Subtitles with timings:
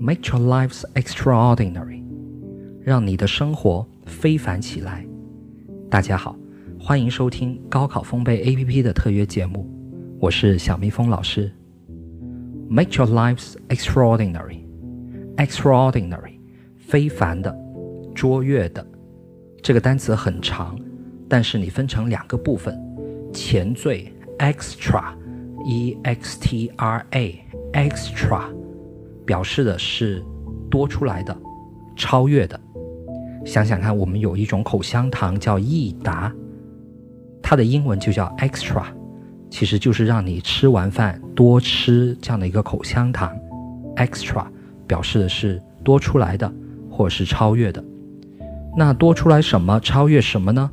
[0.00, 2.04] Make your lives extraordinary，
[2.84, 5.04] 让你的生活非凡起来。
[5.90, 6.36] 大家好，
[6.78, 9.68] 欢迎收听高考风贝 APP 的特约节目，
[10.20, 11.52] 我是小蜜蜂老师。
[12.70, 16.38] Make your lives extraordinary，extraordinary，
[16.76, 17.52] 非凡的，
[18.14, 18.86] 卓越的。
[19.60, 20.78] 这个单词很长，
[21.28, 22.80] 但是你分成两个部分，
[23.32, 28.44] 前缀 extra，e x t r a，extra。
[29.28, 30.24] 表示的是
[30.70, 31.36] 多出来的、
[31.94, 32.58] 超越的。
[33.44, 36.32] 想想看，我们有一种口香糖叫益达，
[37.42, 38.84] 它的英文就叫 extra，
[39.50, 43.30] 其实就是让你吃完饭多吃这样的一个口香糖。
[43.96, 44.46] extra
[44.86, 46.50] 表示的是多出来的，
[46.90, 47.84] 或者是超越的。
[48.74, 49.78] 那多出来什么？
[49.80, 50.70] 超越什么呢？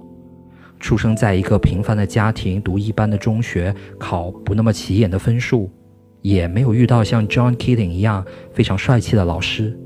[0.79, 5.69] 出生在一个平凡的家庭，读一般的中学，考不那么起眼的分数，
[6.21, 9.77] 也没有遇到像 John Keating 一样非常帅气的老师，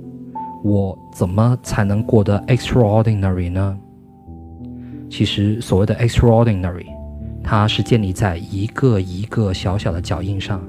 [0.64, 3.80] 我怎么才能过得 extraordinary 呢？
[5.10, 6.86] 其实，所谓的 extraordinary，
[7.42, 10.62] 它是建立在一个一个小小的脚印上，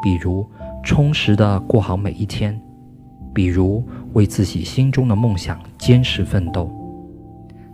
[0.00, 0.48] 比如
[0.84, 2.60] 充实的过好每一天。
[3.38, 3.84] 比如
[4.14, 6.68] 为自己心中的梦想坚持奋斗。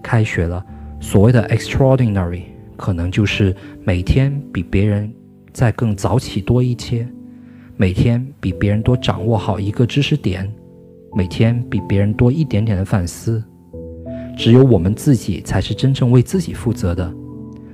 [0.02, 0.62] 开学了，
[1.00, 2.42] 所谓的 extraordinary
[2.76, 5.10] 可能就是每天比别人
[5.54, 7.08] 再更早起多一些，
[7.78, 10.52] 每天比别人多掌握好一个知识点，
[11.16, 13.42] 每天比别人多一点点的反思。
[14.36, 17.10] 只有我们自己才是真正为自己负责的。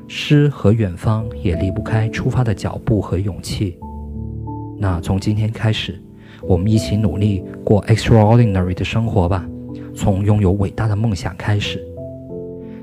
[0.06, 3.76] 诗和远方也离不开出发的脚步和勇气。
[4.78, 6.00] 那从今天开始。
[6.42, 9.46] 我们一起努力过 extraordinary 的生活吧，
[9.94, 11.84] 从拥有伟大的梦想开始。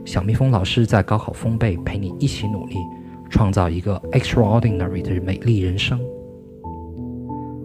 [0.06, 2.76] 小蜜蜂老师在高考风贝陪你一起努力，
[3.30, 6.00] 创造一个 extraordinary 的美丽人生。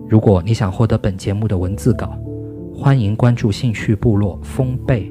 [0.09, 2.17] 如果你想获得本节目的文字稿，
[2.75, 5.11] 欢迎关注兴趣部落风贝，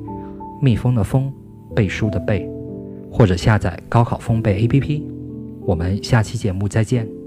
[0.61, 1.31] 蜜蜂的蜂，
[1.75, 2.47] 背书的背，
[3.09, 5.01] 或者下载高考风贝 APP。
[5.65, 7.20] 我们下期节目再见。